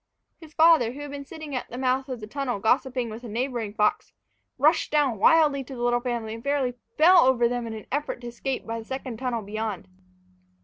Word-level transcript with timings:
His 0.39 0.55
father, 0.55 0.93
who 0.93 1.01
had 1.01 1.11
been 1.11 1.25
sitting 1.27 1.55
at 1.55 1.69
the 1.69 1.77
mouth 1.77 2.09
of 2.09 2.21
the 2.21 2.25
tunnel 2.25 2.57
gossiping 2.59 3.11
with 3.11 3.23
a 3.23 3.27
neighboring 3.27 3.75
fox, 3.75 4.13
rushed 4.57 4.89
down 4.91 5.19
wildly 5.19 5.63
to 5.65 5.75
the 5.75 5.83
little 5.83 5.99
family, 6.01 6.33
and 6.33 6.43
fairly 6.43 6.73
fell 6.97 7.19
over 7.19 7.47
them 7.47 7.67
in 7.67 7.75
an 7.75 7.85
effort 7.91 8.19
to 8.21 8.27
escape 8.29 8.65
by 8.65 8.79
the 8.79 8.85
second 8.85 9.17
tunnel 9.17 9.43
beyond. 9.43 9.87